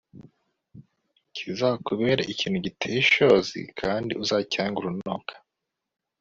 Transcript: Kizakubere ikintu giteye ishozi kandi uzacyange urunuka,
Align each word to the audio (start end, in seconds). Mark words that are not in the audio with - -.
Kizakubere 1.35 2.21
ikintu 2.33 2.57
giteye 2.65 2.97
ishozi 3.05 3.59
kandi 3.79 4.11
uzacyange 4.23 4.77
urunuka, 4.79 5.33